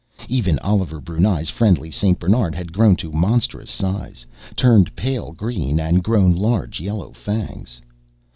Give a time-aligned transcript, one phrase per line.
[0.27, 6.03] Even Oliver Brunei's friendly Saint Bernard had grown to monstrous size, turned pale green, and
[6.03, 7.79] grown large yellow fangs.